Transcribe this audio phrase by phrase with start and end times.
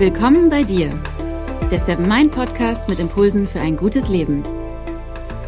[0.00, 0.88] Willkommen bei dir,
[1.70, 4.42] der Seven Mind Podcast mit Impulsen für ein gutes Leben.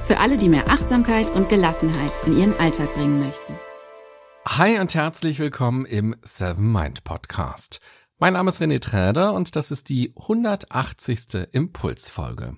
[0.03, 3.55] Für alle, die mehr Achtsamkeit und Gelassenheit in ihren Alltag bringen möchten.
[4.47, 7.81] Hi und herzlich willkommen im Seven Mind Podcast.
[8.19, 11.49] Mein Name ist René Träder und das ist die 180.
[11.53, 12.55] Impulsfolge.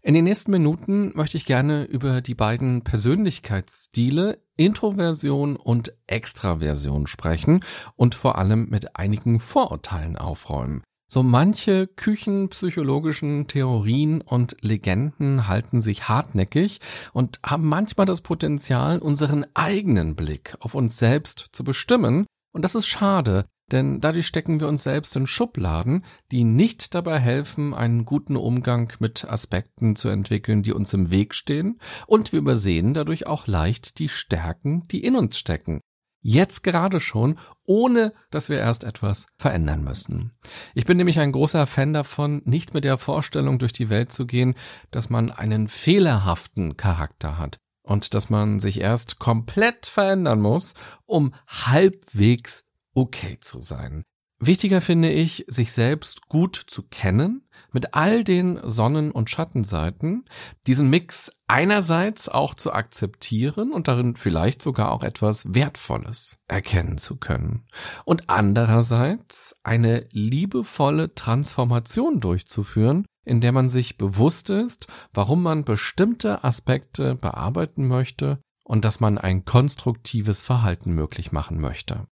[0.00, 7.62] In den nächsten Minuten möchte ich gerne über die beiden Persönlichkeitsstile Introversion und Extraversion sprechen
[7.96, 10.82] und vor allem mit einigen Vorurteilen aufräumen.
[11.06, 16.80] So manche küchenpsychologischen Theorien und Legenden halten sich hartnäckig
[17.12, 22.26] und haben manchmal das Potenzial, unseren eigenen Blick auf uns selbst zu bestimmen.
[22.52, 27.18] Und das ist schade, denn dadurch stecken wir uns selbst in Schubladen, die nicht dabei
[27.18, 32.40] helfen, einen guten Umgang mit Aspekten zu entwickeln, die uns im Weg stehen, und wir
[32.40, 35.80] übersehen dadurch auch leicht die Stärken, die in uns stecken.
[36.26, 40.32] Jetzt gerade schon, ohne dass wir erst etwas verändern müssen.
[40.74, 44.24] Ich bin nämlich ein großer Fan davon, nicht mit der Vorstellung durch die Welt zu
[44.24, 44.54] gehen,
[44.90, 50.72] dass man einen fehlerhaften Charakter hat und dass man sich erst komplett verändern muss,
[51.04, 52.64] um halbwegs
[52.94, 54.04] okay zu sein.
[54.40, 60.24] Wichtiger finde ich, sich selbst gut zu kennen, mit all den Sonnen- und Schattenseiten,
[60.66, 67.16] diesen Mix einerseits auch zu akzeptieren und darin vielleicht sogar auch etwas Wertvolles erkennen zu
[67.16, 67.66] können
[68.04, 76.44] und andererseits eine liebevolle Transformation durchzuführen, in der man sich bewusst ist, warum man bestimmte
[76.44, 82.06] Aspekte bearbeiten möchte und dass man ein konstruktives Verhalten möglich machen möchte.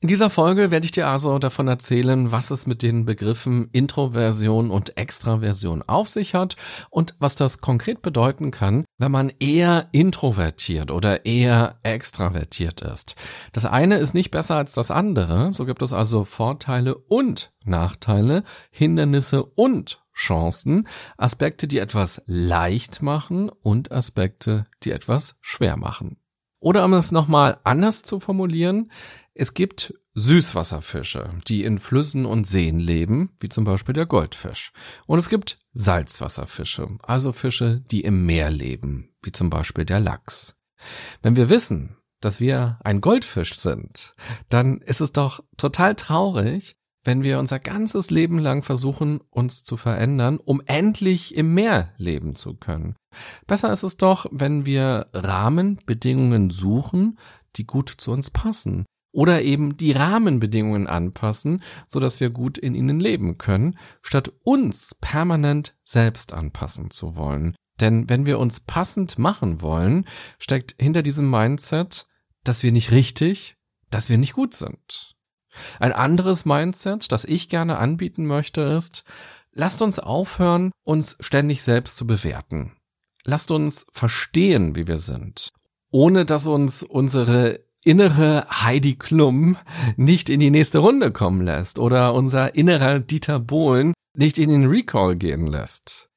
[0.00, 4.70] In dieser Folge werde ich dir also davon erzählen, was es mit den Begriffen Introversion
[4.70, 6.54] und Extraversion auf sich hat
[6.88, 13.16] und was das konkret bedeuten kann, wenn man eher introvertiert oder eher extravertiert ist.
[13.52, 18.44] Das eine ist nicht besser als das andere, so gibt es also Vorteile und Nachteile,
[18.70, 20.86] Hindernisse und Chancen,
[21.16, 26.18] Aspekte, die etwas leicht machen und Aspekte, die etwas schwer machen.
[26.60, 28.90] Oder um es nochmal anders zu formulieren,
[29.38, 34.72] es gibt Süßwasserfische, die in Flüssen und Seen leben, wie zum Beispiel der Goldfisch.
[35.06, 40.56] Und es gibt Salzwasserfische, also Fische, die im Meer leben, wie zum Beispiel der Lachs.
[41.22, 44.16] Wenn wir wissen, dass wir ein Goldfisch sind,
[44.48, 49.76] dann ist es doch total traurig, wenn wir unser ganzes Leben lang versuchen, uns zu
[49.76, 52.96] verändern, um endlich im Meer leben zu können.
[53.46, 57.20] Besser ist es doch, wenn wir Rahmenbedingungen suchen,
[57.54, 62.74] die gut zu uns passen, oder eben die Rahmenbedingungen anpassen, so dass wir gut in
[62.74, 67.56] ihnen leben können, statt uns permanent selbst anpassen zu wollen.
[67.80, 70.06] Denn wenn wir uns passend machen wollen,
[70.38, 72.06] steckt hinter diesem Mindset,
[72.44, 73.56] dass wir nicht richtig,
[73.90, 75.14] dass wir nicht gut sind.
[75.80, 79.04] Ein anderes Mindset, das ich gerne anbieten möchte, ist,
[79.52, 82.76] lasst uns aufhören, uns ständig selbst zu bewerten.
[83.24, 85.50] Lasst uns verstehen, wie wir sind,
[85.90, 89.56] ohne dass uns unsere innere Heidi Klum
[89.96, 94.66] nicht in die nächste Runde kommen lässt oder unser innerer Dieter Bohlen nicht in den
[94.66, 96.10] Recall gehen lässt.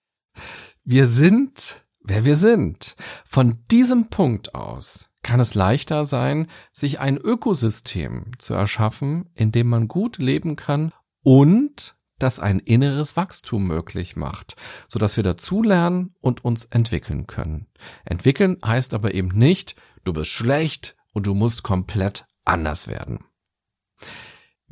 [0.84, 2.98] Wir sind, wer wir sind.
[3.24, 9.70] Von diesem Punkt aus kann es leichter sein, sich ein Ökosystem zu erschaffen, in dem
[9.70, 10.92] man gut leben kann
[11.24, 14.58] und das ein inneres Wachstum möglich macht,
[14.90, 17.68] so dass wir dazulernen und uns entwickeln können.
[18.04, 23.20] Entwickeln heißt aber eben nicht, du bist schlecht, und du musst komplett anders werden.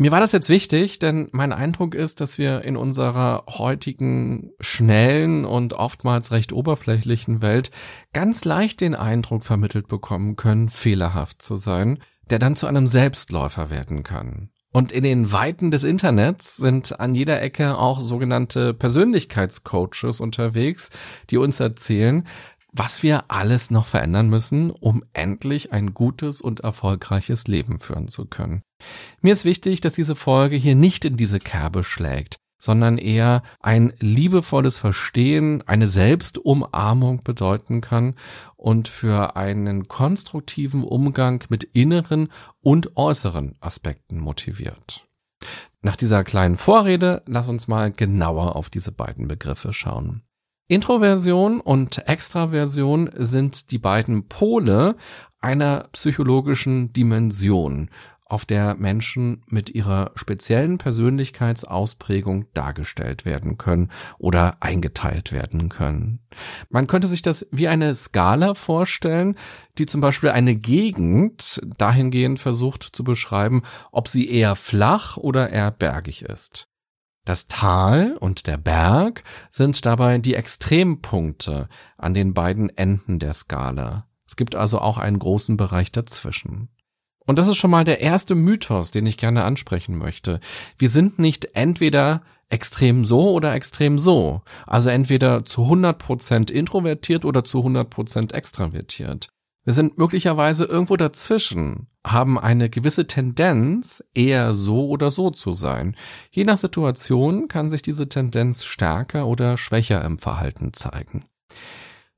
[0.01, 5.43] Mir war das jetzt wichtig, denn mein Eindruck ist, dass wir in unserer heutigen schnellen
[5.43, 7.69] und oftmals recht oberflächlichen Welt
[8.13, 13.69] ganz leicht den Eindruck vermittelt bekommen können, fehlerhaft zu sein, der dann zu einem Selbstläufer
[13.69, 14.51] werden kann.
[14.71, 20.91] Und in den Weiten des Internets sind an jeder Ecke auch sogenannte Persönlichkeitscoaches unterwegs,
[21.29, 22.25] die uns erzählen,
[22.71, 28.25] was wir alles noch verändern müssen, um endlich ein gutes und erfolgreiches Leben führen zu
[28.25, 28.61] können.
[29.21, 33.93] Mir ist wichtig, dass diese Folge hier nicht in diese Kerbe schlägt, sondern eher ein
[33.99, 38.15] liebevolles Verstehen, eine Selbstumarmung bedeuten kann
[38.55, 42.29] und für einen konstruktiven Umgang mit inneren
[42.61, 45.07] und äußeren Aspekten motiviert.
[45.81, 50.23] Nach dieser kleinen Vorrede lass uns mal genauer auf diese beiden Begriffe schauen.
[50.69, 54.95] Introversion und Extraversion sind die beiden Pole
[55.41, 57.89] einer psychologischen Dimension,
[58.25, 63.89] auf der Menschen mit ihrer speziellen Persönlichkeitsausprägung dargestellt werden können
[64.19, 66.19] oder eingeteilt werden können.
[66.69, 69.37] Man könnte sich das wie eine Skala vorstellen,
[69.79, 75.71] die zum Beispiel eine Gegend dahingehend versucht zu beschreiben, ob sie eher flach oder eher
[75.71, 76.68] bergig ist.
[77.29, 84.07] Das Tal und der Berg sind dabei die Extrempunkte an den beiden Enden der Skala.
[84.27, 86.69] Es gibt also auch einen großen Bereich dazwischen.
[87.27, 90.39] Und das ist schon mal der erste Mythos, den ich gerne ansprechen möchte.
[90.79, 94.41] Wir sind nicht entweder extrem so oder extrem so.
[94.65, 99.29] Also entweder zu 100% introvertiert oder zu 100% extravertiert.
[99.69, 105.95] Wir sind möglicherweise irgendwo dazwischen, haben eine gewisse Tendenz, eher so oder so zu sein.
[106.31, 111.25] Je nach Situation kann sich diese Tendenz stärker oder schwächer im Verhalten zeigen.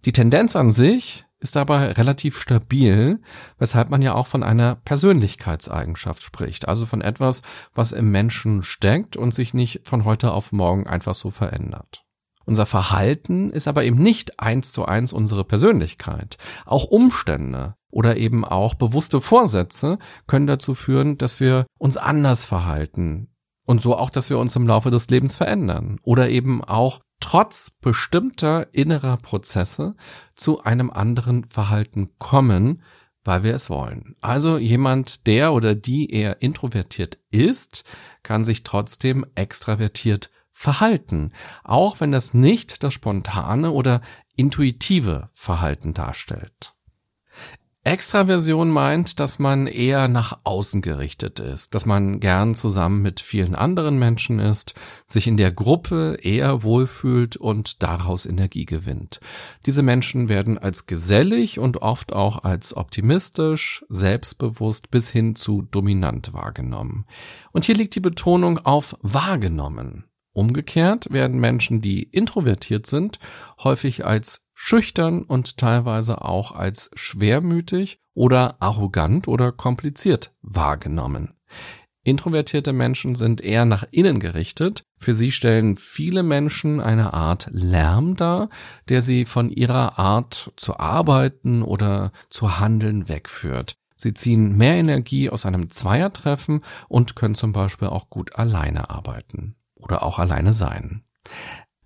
[0.05, 3.19] Die Tendenz an sich ist dabei relativ stabil,
[3.57, 7.41] weshalb man ja auch von einer Persönlichkeitseigenschaft spricht, also von etwas,
[7.75, 12.05] was im Menschen steckt und sich nicht von heute auf morgen einfach so verändert.
[12.45, 16.37] Unser Verhalten ist aber eben nicht eins zu eins unsere Persönlichkeit.
[16.65, 23.27] Auch Umstände oder eben auch bewusste Vorsätze können dazu führen, dass wir uns anders verhalten.
[23.65, 25.99] Und so auch, dass wir uns im Laufe des Lebens verändern.
[26.03, 29.95] Oder eben auch trotz bestimmter innerer Prozesse
[30.35, 32.81] zu einem anderen Verhalten kommen,
[33.23, 34.15] weil wir es wollen.
[34.19, 37.83] Also jemand, der oder die eher introvertiert ist,
[38.23, 41.31] kann sich trotzdem extravertiert verhalten,
[41.63, 44.01] auch wenn das nicht das spontane oder
[44.35, 46.73] intuitive Verhalten darstellt.
[47.83, 53.55] Extraversion meint, dass man eher nach außen gerichtet ist, dass man gern zusammen mit vielen
[53.55, 54.75] anderen Menschen ist,
[55.07, 59.19] sich in der Gruppe eher wohlfühlt und daraus Energie gewinnt.
[59.65, 66.33] Diese Menschen werden als gesellig und oft auch als optimistisch, selbstbewusst bis hin zu dominant
[66.33, 67.07] wahrgenommen.
[67.51, 70.05] Und hier liegt die Betonung auf wahrgenommen.
[70.33, 73.19] Umgekehrt werden Menschen, die introvertiert sind,
[73.63, 81.33] häufig als schüchtern und teilweise auch als schwermütig oder arrogant oder kompliziert wahrgenommen.
[82.03, 84.83] Introvertierte Menschen sind eher nach innen gerichtet.
[84.97, 88.49] Für sie stellen viele Menschen eine Art Lärm dar,
[88.89, 93.75] der sie von ihrer Art zu arbeiten oder zu handeln wegführt.
[93.95, 99.55] Sie ziehen mehr Energie aus einem Zweiertreffen und können zum Beispiel auch gut alleine arbeiten
[99.81, 101.03] oder auch alleine sein.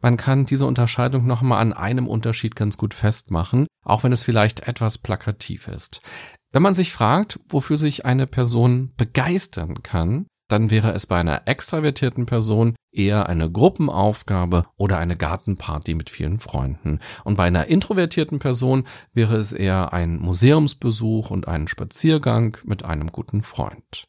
[0.02, 4.68] Man kann diese Unterscheidung nochmal an einem Unterschied ganz gut festmachen, auch wenn es vielleicht
[4.68, 6.02] etwas plakativ ist.
[6.52, 11.48] Wenn man sich fragt, wofür sich eine Person begeistern kann, dann wäre es bei einer
[11.48, 17.00] extravertierten Person eher eine Gruppenaufgabe oder eine Gartenparty mit vielen Freunden.
[17.24, 23.12] Und bei einer introvertierten Person wäre es eher ein Museumsbesuch und einen Spaziergang mit einem
[23.12, 24.08] guten Freund.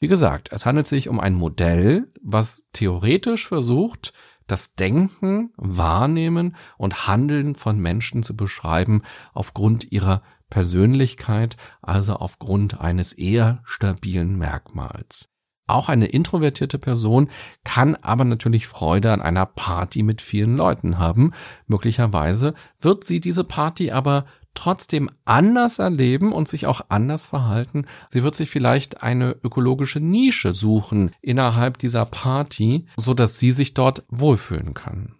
[0.00, 4.12] Wie gesagt, es handelt sich um ein Modell, was theoretisch versucht,
[4.46, 13.12] das Denken, Wahrnehmen und Handeln von Menschen zu beschreiben aufgrund ihrer Persönlichkeit, also aufgrund eines
[13.12, 15.30] eher stabilen Merkmals.
[15.66, 17.30] Auch eine introvertierte Person
[17.64, 21.32] kann aber natürlich Freude an einer Party mit vielen Leuten haben.
[21.66, 27.86] Möglicherweise wird sie diese Party aber trotzdem anders erleben und sich auch anders verhalten.
[28.10, 33.74] Sie wird sich vielleicht eine ökologische Nische suchen innerhalb dieser Party, so dass sie sich
[33.74, 35.14] dort wohlfühlen kann.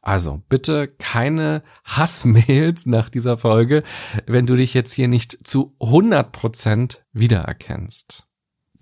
[0.00, 3.82] Also bitte keine Hassmails nach dieser Folge,
[4.26, 8.28] wenn du dich jetzt hier nicht zu 100 Prozent wiedererkennst.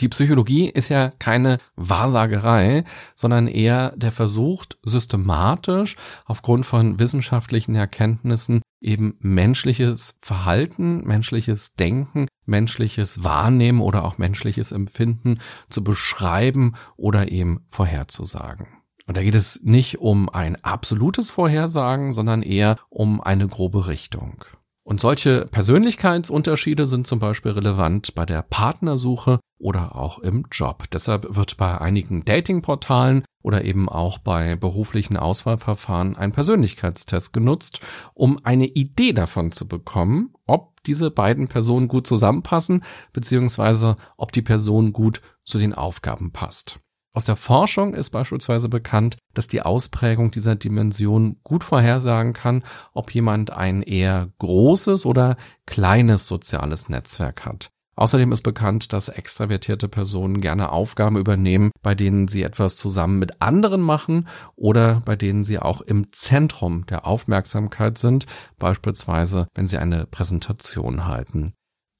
[0.01, 8.61] Die Psychologie ist ja keine Wahrsagerei, sondern eher der Versuch, systematisch aufgrund von wissenschaftlichen Erkenntnissen
[8.87, 17.65] eben menschliches Verhalten, menschliches Denken, menschliches Wahrnehmen oder auch menschliches Empfinden zu beschreiben oder eben
[17.69, 18.69] vorherzusagen.
[19.07, 24.45] Und da geht es nicht um ein absolutes Vorhersagen, sondern eher um eine grobe Richtung.
[24.87, 30.85] Und solche Persönlichkeitsunterschiede sind zum Beispiel relevant bei der Partnersuche oder auch im Job.
[30.93, 37.81] Deshalb wird bei einigen Datingportalen oder eben auch bei beruflichen Auswahlverfahren ein Persönlichkeitstest genutzt,
[38.15, 44.43] um eine Idee davon zu bekommen, ob diese beiden Personen gut zusammenpassen, beziehungsweise ob die
[44.43, 46.79] Person gut zu den Aufgaben passt.
[47.17, 53.11] Aus der Forschung ist beispielsweise bekannt, dass die Ausprägung dieser Dimension gut vorhersagen kann, ob
[53.11, 57.71] jemand ein eher großes oder kleines soziales Netzwerk hat.
[57.95, 63.41] Außerdem ist bekannt, dass extravertierte Personen gerne Aufgaben übernehmen, bei denen sie etwas zusammen mit
[63.41, 68.27] anderen machen oder bei denen sie auch im Zentrum der Aufmerksamkeit sind,
[68.59, 71.55] beispielsweise wenn sie eine Präsentation halten.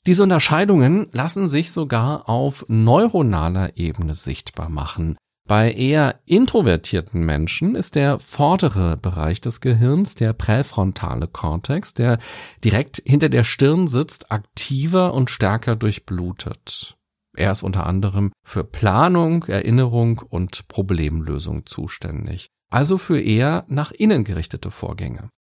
[0.07, 5.17] Diese Unterscheidungen lassen sich sogar auf neuronaler Ebene sichtbar machen.
[5.49, 12.19] Bei eher introvertierten Menschen ist der vordere Bereich des Gehirns, der präfrontale Kortex, der
[12.65, 16.97] direkt hinter der Stirn sitzt, aktiver und stärker durchblutet.
[17.37, 22.47] Er ist unter anderem für Planung, Erinnerung und Problemlösung zuständig.
[22.71, 25.31] Also für eher nach innen gerichtete Vorgänge.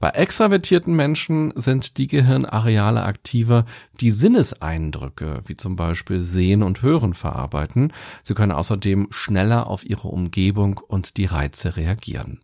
[0.00, 3.66] Bei extravertierten Menschen sind die Gehirnareale aktiver,
[4.00, 7.92] die Sinneseindrücke, wie zum Beispiel Sehen und Hören, verarbeiten.
[8.22, 12.40] Sie können außerdem schneller auf ihre Umgebung und die Reize reagieren.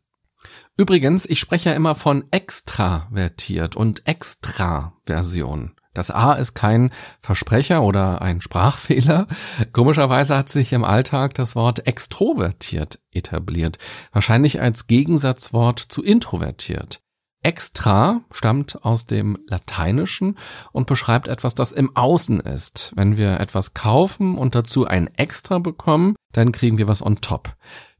[0.76, 5.72] Übrigens, ich spreche ja immer von extravertiert und Extraversion.
[5.94, 6.90] Das A ist kein
[7.22, 9.28] Versprecher oder ein Sprachfehler.
[9.72, 13.78] Komischerweise hat sich im Alltag das Wort extrovertiert etabliert.
[14.12, 17.00] Wahrscheinlich als Gegensatzwort zu introvertiert.
[17.46, 20.36] Extra stammt aus dem Lateinischen
[20.72, 22.92] und beschreibt etwas, das im Außen ist.
[22.96, 27.54] Wenn wir etwas kaufen und dazu ein Extra bekommen, dann kriegen wir was on top.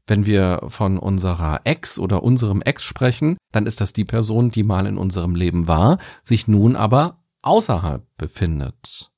[0.05, 4.63] Wenn wir von unserer Ex oder unserem Ex sprechen, dann ist das die Person, die
[4.63, 9.11] mal in unserem Leben war, sich nun aber außerhalb befindet.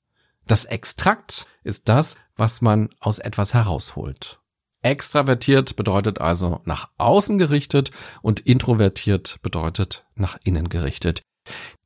[0.46, 4.40] Das Extrakt ist das, was man aus etwas herausholt.
[4.82, 11.22] Extravertiert bedeutet also nach außen gerichtet und introvertiert bedeutet nach innen gerichtet.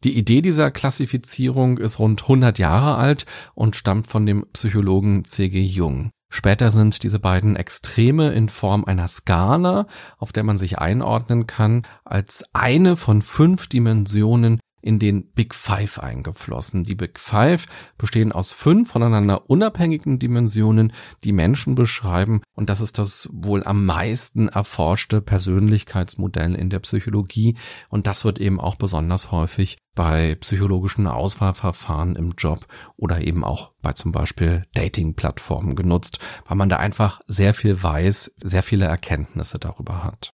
[0.04, 5.62] Die Idee dieser Klassifizierung ist rund 100 Jahre alt und stammt von dem Psychologen C.G.
[5.62, 6.12] Jung.
[6.30, 9.86] Später sind diese beiden Extreme in Form einer Skala,
[10.18, 15.98] auf der man sich einordnen kann, als eine von fünf Dimensionen in den Big Five
[15.98, 16.84] eingeflossen.
[16.84, 17.66] Die Big Five
[17.98, 20.92] bestehen aus fünf voneinander unabhängigen Dimensionen,
[21.24, 27.56] die Menschen beschreiben und das ist das wohl am meisten erforschte Persönlichkeitsmodell in der Psychologie
[27.90, 32.66] und das wird eben auch besonders häufig bei psychologischen Auswahlverfahren im Job
[32.98, 38.34] oder eben auch bei zum Beispiel Dating-Plattformen genutzt, weil man da einfach sehr viel weiß,
[38.42, 40.34] sehr viele Erkenntnisse darüber hat.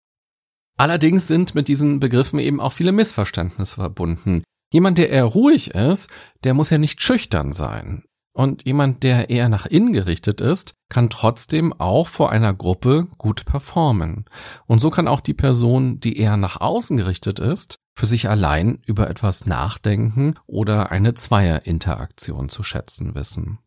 [0.77, 4.45] Allerdings sind mit diesen Begriffen eben auch viele Missverständnisse verbunden.
[4.71, 6.11] Jemand, der eher ruhig ist,
[6.45, 8.05] der muss ja nicht schüchtern sein.
[8.35, 13.47] Und jemand, der eher nach innen gerichtet ist, kann trotzdem auch vor einer Gruppe gut
[13.47, 14.27] performen.
[14.67, 18.83] Und so kann auch die Person, die eher nach außen gerichtet ist, für sich allein
[18.85, 23.59] über etwas nachdenken oder eine Zweierinteraktion zu schätzen wissen.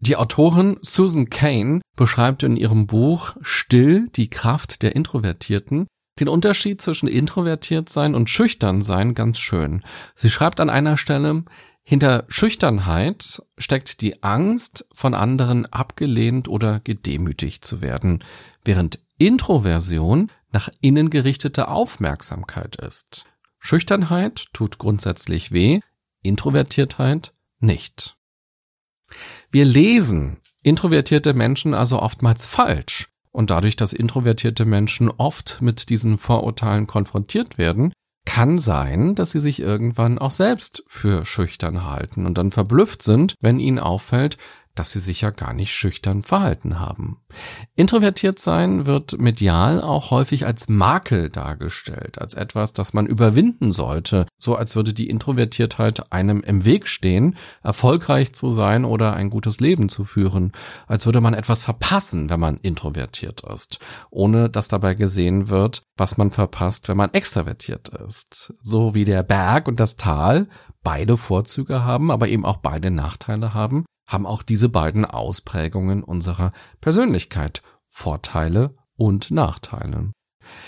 [0.00, 5.86] Die Autorin Susan Kane beschreibt in ihrem Buch Still die Kraft der Introvertierten
[6.20, 9.84] den Unterschied zwischen introvertiert sein und schüchtern sein ganz schön.
[10.14, 11.44] Sie schreibt an einer Stelle,
[11.82, 18.22] hinter Schüchternheit steckt die Angst, von anderen abgelehnt oder gedemütigt zu werden,
[18.62, 23.24] während Introversion nach innen gerichtete Aufmerksamkeit ist.
[23.58, 25.80] Schüchternheit tut grundsätzlich weh,
[26.22, 28.16] Introvertiertheit nicht.
[29.50, 33.08] Wir lesen introvertierte Menschen also oftmals falsch.
[33.30, 37.92] Und dadurch, dass introvertierte Menschen oft mit diesen Vorurteilen konfrontiert werden,
[38.24, 43.34] kann sein, dass sie sich irgendwann auch selbst für schüchtern halten und dann verblüfft sind,
[43.40, 44.36] wenn ihnen auffällt,
[44.78, 47.18] dass sie sich ja gar nicht schüchtern verhalten haben.
[47.74, 54.26] Introvertiert sein wird medial auch häufig als Makel dargestellt, als etwas, das man überwinden sollte,
[54.38, 59.60] so als würde die Introvertiertheit einem im Weg stehen, erfolgreich zu sein oder ein gutes
[59.60, 60.52] Leben zu führen,
[60.86, 63.78] als würde man etwas verpassen, wenn man introvertiert ist,
[64.10, 68.54] ohne dass dabei gesehen wird, was man verpasst, wenn man extravertiert ist.
[68.62, 70.48] So wie der Berg und das Tal
[70.82, 76.52] beide Vorzüge haben, aber eben auch beide Nachteile haben, haben auch diese beiden Ausprägungen unserer
[76.80, 80.10] Persönlichkeit Vorteile und Nachteile.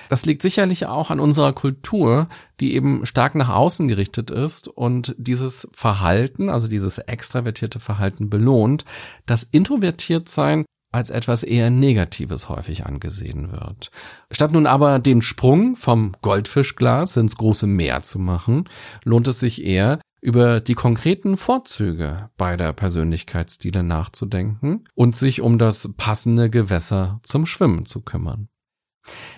[0.08, 2.28] Das liegt sicherlich auch an unserer Kultur,
[2.60, 8.84] die eben stark nach außen gerichtet ist und dieses Verhalten, also dieses extravertierte Verhalten belohnt,
[9.26, 13.90] das introvertiert sein als etwas eher Negatives häufig angesehen wird.
[14.32, 18.68] Statt nun aber den Sprung vom Goldfischglas ins große Meer zu machen,
[19.04, 25.90] lohnt es sich eher, über die konkreten Vorzüge beider Persönlichkeitsstile nachzudenken und sich um das
[25.96, 28.48] passende Gewässer zum Schwimmen zu kümmern.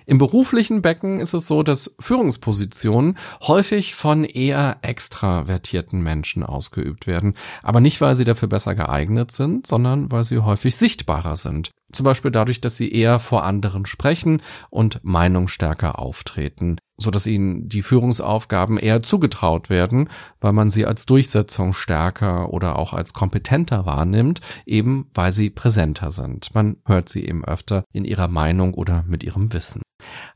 [0.07, 7.35] Im beruflichen Becken ist es so, dass Führungspositionen häufig von eher extravertierten Menschen ausgeübt werden,
[7.63, 11.71] aber nicht, weil sie dafür besser geeignet sind, sondern weil sie häufig sichtbarer sind.
[11.93, 17.69] Zum Beispiel dadurch, dass sie eher vor anderen sprechen und meinungsstärker auftreten, so dass ihnen
[17.69, 20.09] die Führungsaufgaben eher zugetraut werden,
[20.41, 26.55] weil man sie als durchsetzungsstärker oder auch als kompetenter wahrnimmt, eben weil sie präsenter sind.
[26.55, 29.83] Man hört sie eben öfter in ihrer Meinung oder mit ihrem Wissen.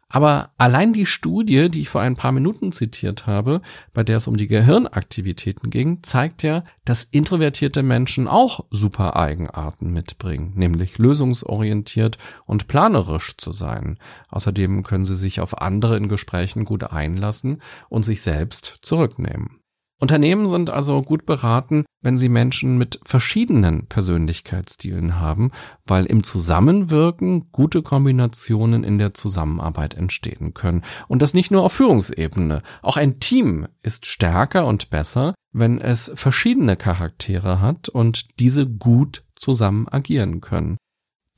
[0.09, 3.61] Aber allein die Studie, die ich vor ein paar Minuten zitiert habe,
[3.93, 9.93] bei der es um die Gehirnaktivitäten ging, zeigt ja, dass introvertierte Menschen auch super Eigenarten
[9.93, 13.99] mitbringen, nämlich lösungsorientiert und planerisch zu sein.
[14.29, 19.61] Außerdem können sie sich auf andere in Gesprächen gut einlassen und sich selbst zurücknehmen.
[19.99, 25.53] Unternehmen sind also gut beraten, wenn sie Menschen mit verschiedenen Persönlichkeitsstilen haben,
[25.87, 30.83] weil im Zusammenwirken gute Kombinationen in der Zusammenarbeit entstehen können.
[31.09, 32.63] Und das nicht nur auf Führungsebene.
[32.83, 39.25] Auch ein Team ist stärker und besser, wenn es verschiedene Charaktere hat und diese gut
[39.35, 40.77] zusammen agieren können.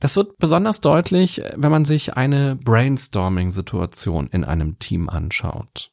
[0.01, 5.91] Das wird besonders deutlich, wenn man sich eine Brainstorming-Situation in einem Team anschaut.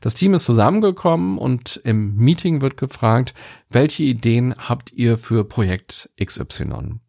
[0.00, 3.34] Das Team ist zusammengekommen und im Meeting wird gefragt,
[3.68, 7.00] welche Ideen habt ihr für Projekt XY?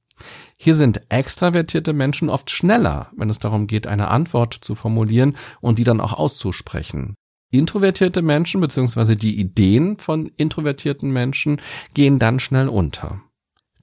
[0.58, 5.80] Hier sind extravertierte Menschen oft schneller, wenn es darum geht, eine Antwort zu formulieren und
[5.80, 7.16] die dann auch auszusprechen.
[7.52, 9.16] Introvertierte Menschen bzw.
[9.16, 11.60] die Ideen von introvertierten Menschen
[11.94, 13.22] gehen dann schnell unter.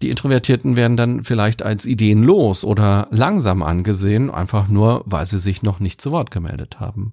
[0.02, 5.62] Die Introvertierten werden dann vielleicht als ideenlos oder langsam angesehen, einfach nur, weil sie sich
[5.62, 7.12] noch nicht zu Wort gemeldet haben.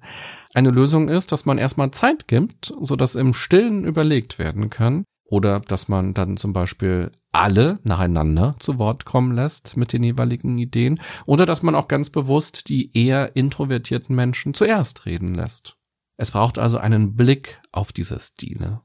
[0.53, 5.59] Eine Lösung ist, dass man erstmal Zeit gibt, sodass im Stillen überlegt werden kann, oder
[5.59, 11.01] dass man dann zum Beispiel alle nacheinander zu Wort kommen lässt mit den jeweiligen Ideen,
[11.25, 15.75] oder dass man auch ganz bewusst die eher introvertierten Menschen zuerst reden lässt.
[16.17, 18.81] Es braucht also einen Blick auf diese Stile.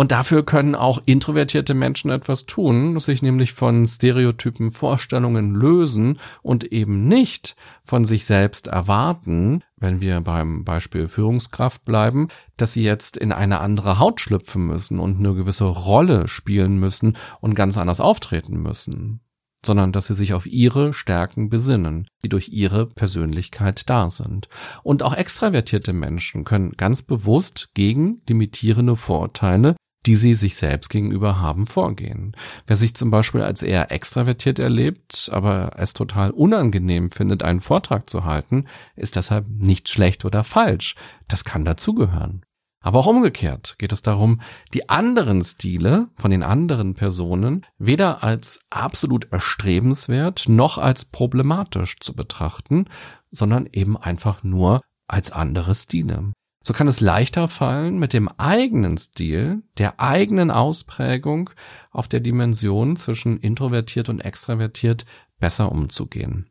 [0.00, 6.64] Und dafür können auch introvertierte Menschen etwas tun, sich nämlich von stereotypen Vorstellungen lösen und
[6.64, 7.54] eben nicht
[7.84, 13.60] von sich selbst erwarten, wenn wir beim Beispiel Führungskraft bleiben, dass sie jetzt in eine
[13.60, 19.20] andere Haut schlüpfen müssen und eine gewisse Rolle spielen müssen und ganz anders auftreten müssen
[19.62, 24.48] sondern dass sie sich auf ihre Stärken besinnen, die durch ihre Persönlichkeit da sind.
[24.82, 29.76] Und auch extravertierte Menschen können ganz bewusst gegen limitierende Vorurteile
[30.06, 32.34] die sie sich selbst gegenüber haben, vorgehen.
[32.66, 38.08] Wer sich zum Beispiel als eher extravertiert erlebt, aber es total unangenehm findet, einen Vortrag
[38.08, 38.66] zu halten,
[38.96, 40.94] ist deshalb nicht schlecht oder falsch.
[41.28, 42.42] Das kann dazugehören.
[42.82, 44.40] Aber auch umgekehrt geht es darum,
[44.72, 52.14] die anderen Stile von den anderen Personen weder als absolut erstrebenswert noch als problematisch zu
[52.14, 52.86] betrachten,
[53.30, 56.32] sondern eben einfach nur als andere Stile.
[56.62, 61.50] So kann es leichter fallen, mit dem eigenen Stil, der eigenen Ausprägung
[61.90, 65.06] auf der Dimension zwischen introvertiert und extravertiert
[65.38, 66.50] besser umzugehen.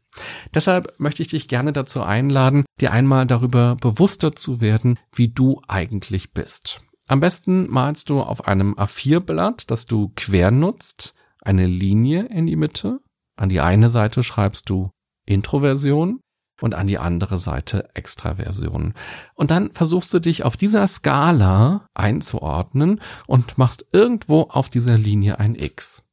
[0.54, 5.62] Deshalb möchte ich dich gerne dazu einladen, dir einmal darüber bewusster zu werden, wie du
[5.68, 6.82] eigentlich bist.
[7.08, 12.56] Am besten malst du auf einem A4-Blatt, das du quer nutzt, eine Linie in die
[12.56, 13.00] Mitte.
[13.36, 14.92] An die eine Seite schreibst du
[15.26, 16.20] Introversion,
[16.62, 18.94] und an die andere Seite Extraversion.
[19.36, 25.40] Und dann versuchst du dich auf dieser Skala einzuordnen und machst irgendwo auf dieser Linie
[25.40, 26.04] ein X.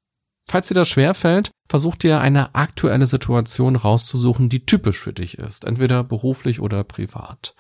[0.49, 5.65] Falls dir das schwerfällt, versuch dir eine aktuelle Situation rauszusuchen, die typisch für dich ist,
[5.65, 7.57] entweder beruflich oder privat.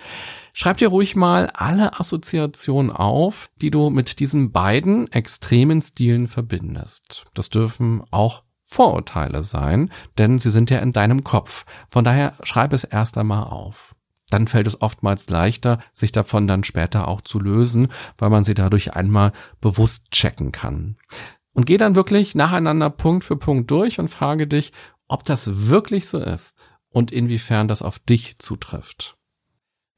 [0.52, 7.24] Schreib dir ruhig mal alle Assoziationen auf, die du mit diesen beiden extremen Stilen verbindest.
[7.34, 11.64] Das dürfen auch Vorurteile sein, denn sie sind ja in deinem Kopf.
[11.88, 13.94] Von daher schreib es erst einmal auf.
[14.28, 18.54] Dann fällt es oftmals leichter, sich davon dann später auch zu lösen, weil man sie
[18.54, 20.96] dadurch einmal bewusst checken kann.
[21.52, 24.72] Und geh dann wirklich nacheinander Punkt für Punkt durch und frage dich,
[25.06, 26.56] ob das wirklich so ist
[26.90, 29.16] und inwiefern das auf dich zutrifft.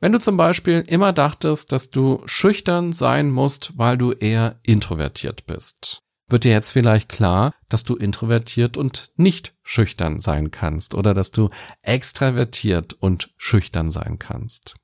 [0.01, 5.47] Wenn du zum Beispiel immer dachtest, dass du schüchtern sein musst, weil du eher introvertiert
[5.47, 11.15] bist, wird dir jetzt vielleicht klar, dass du introvertiert und nicht schüchtern sein kannst oder
[11.15, 11.51] dass du
[11.83, 14.77] extravertiert und schüchtern sein kannst.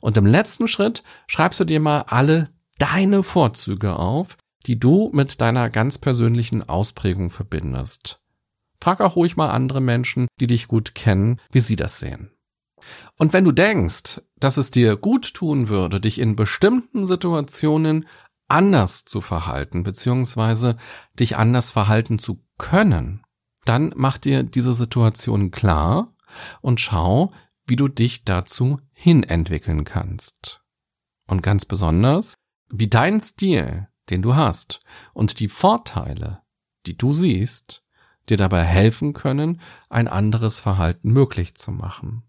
[0.00, 5.40] Und im letzten Schritt schreibst du dir mal alle deine Vorzüge auf, die du mit
[5.40, 8.20] deiner ganz persönlichen Ausprägung verbindest.
[8.80, 12.30] Frag auch ruhig mal andere Menschen, die dich gut kennen, wie sie das sehen.
[13.16, 18.06] Und wenn du denkst, dass es dir gut tun würde, dich in bestimmten Situationen
[18.54, 20.76] anders zu verhalten, beziehungsweise
[21.18, 23.24] dich anders verhalten zu können,
[23.64, 26.14] dann mach dir diese Situation klar
[26.60, 27.32] und schau,
[27.66, 30.62] wie du dich dazu hinentwickeln kannst.
[31.26, 32.34] Und ganz besonders,
[32.70, 34.80] wie dein Stil, den du hast,
[35.14, 36.42] und die Vorteile,
[36.86, 37.82] die du siehst,
[38.28, 42.22] dir dabei helfen können, ein anderes Verhalten möglich zu machen.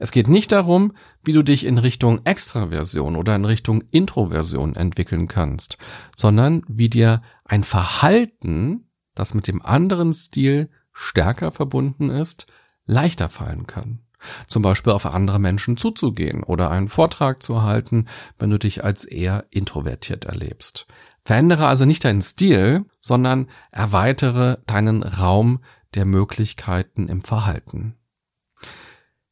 [0.00, 5.28] Es geht nicht darum, wie du dich in Richtung Extraversion oder in Richtung Introversion entwickeln
[5.28, 5.76] kannst,
[6.16, 12.46] sondern wie dir ein Verhalten, das mit dem anderen Stil stärker verbunden ist,
[12.86, 14.00] leichter fallen kann.
[14.46, 18.06] Zum Beispiel auf andere Menschen zuzugehen oder einen Vortrag zu halten,
[18.38, 20.86] wenn du dich als eher introvertiert erlebst.
[21.26, 25.60] Verändere also nicht deinen Stil, sondern erweitere deinen Raum
[25.94, 27.99] der Möglichkeiten im Verhalten.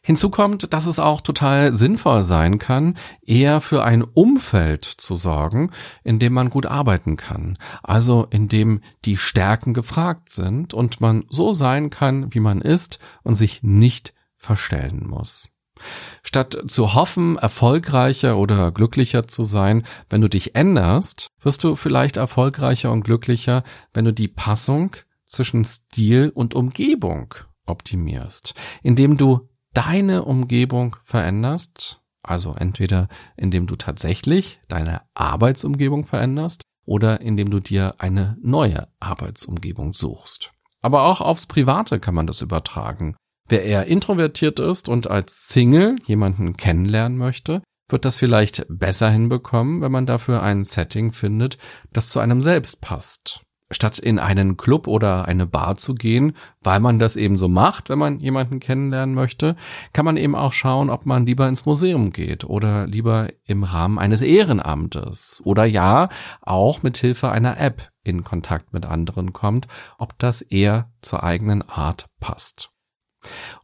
[0.00, 5.70] Hinzu kommt, dass es auch total sinnvoll sein kann, eher für ein Umfeld zu sorgen,
[6.02, 7.58] in dem man gut arbeiten kann.
[7.82, 12.98] Also in dem die Stärken gefragt sind und man so sein kann, wie man ist
[13.22, 15.50] und sich nicht verstellen muss.
[16.22, 22.16] Statt zu hoffen, erfolgreicher oder glücklicher zu sein, wenn du dich änderst, wirst du vielleicht
[22.16, 27.34] erfolgreicher und glücklicher, wenn du die Passung zwischen Stil und Umgebung
[27.66, 37.20] optimierst, indem du deine Umgebung veränderst, also entweder indem du tatsächlich deine Arbeitsumgebung veränderst oder
[37.20, 40.52] indem du dir eine neue Arbeitsumgebung suchst.
[40.80, 43.16] Aber auch aufs Private kann man das übertragen.
[43.48, 49.80] Wer eher introvertiert ist und als Single jemanden kennenlernen möchte, wird das vielleicht besser hinbekommen,
[49.80, 51.56] wenn man dafür ein Setting findet,
[51.92, 56.80] das zu einem selbst passt statt in einen Club oder eine Bar zu gehen, weil
[56.80, 59.56] man das eben so macht, wenn man jemanden kennenlernen möchte,
[59.92, 63.98] kann man eben auch schauen, ob man lieber ins Museum geht oder lieber im Rahmen
[63.98, 66.08] eines Ehrenamtes oder ja,
[66.40, 71.62] auch mit Hilfe einer App in Kontakt mit anderen kommt, ob das eher zur eigenen
[71.62, 72.70] Art passt.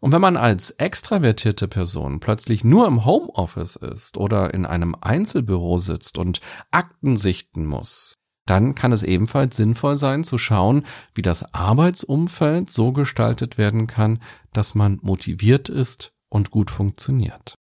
[0.01, 5.79] Und wenn man als extravertierte Person plötzlich nur im Homeoffice ist oder in einem Einzelbüro
[5.79, 6.41] sitzt und
[6.71, 12.93] Akten sichten muss, dann kann es ebenfalls sinnvoll sein zu schauen, wie das Arbeitsumfeld so
[12.93, 14.21] gestaltet werden kann,
[14.53, 17.59] dass man motiviert ist und gut funktioniert.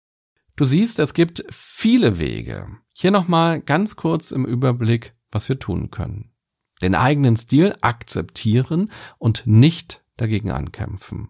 [0.55, 2.67] Du siehst, es gibt viele Wege.
[2.93, 6.31] Hier nochmal ganz kurz im Überblick, was wir tun können.
[6.81, 11.29] Den eigenen Stil akzeptieren und nicht dagegen ankämpfen.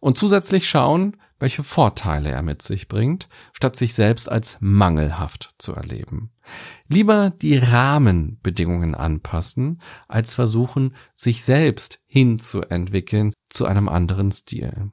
[0.00, 5.74] Und zusätzlich schauen, welche Vorteile er mit sich bringt, statt sich selbst als mangelhaft zu
[5.74, 6.30] erleben.
[6.88, 14.90] Lieber die Rahmenbedingungen anpassen, als versuchen, sich selbst hinzuentwickeln zu einem anderen Stil.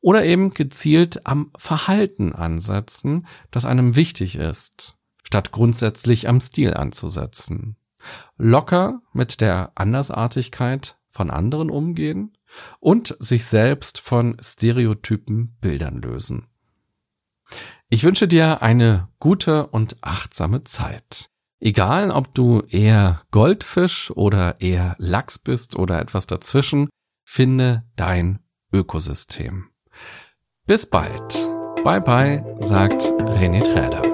[0.00, 7.76] Oder eben gezielt am Verhalten ansetzen, das einem wichtig ist, statt grundsätzlich am Stil anzusetzen.
[8.36, 12.36] Locker mit der Andersartigkeit von anderen umgehen
[12.80, 16.48] und sich selbst von stereotypen Bildern lösen.
[17.88, 21.28] Ich wünsche dir eine gute und achtsame Zeit.
[21.60, 26.88] Egal, ob du eher Goldfisch oder eher Lachs bist oder etwas dazwischen,
[27.24, 28.40] finde dein
[28.72, 29.68] Ökosystem.
[30.66, 31.48] Bis bald.
[31.84, 34.11] Bye bye, sagt René Träder.